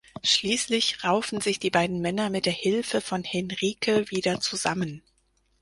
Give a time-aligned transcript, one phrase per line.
[0.23, 5.03] Schließlich raufen sich die beiden Männer mit der Hilfe von Henrike wieder zusammen.